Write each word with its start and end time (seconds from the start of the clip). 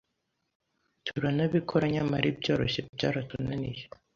turanabikora 1.05 1.85
nyamara 1.93 2.25
ibyoroshye 2.33 2.79
byaratunaniye 2.95 3.81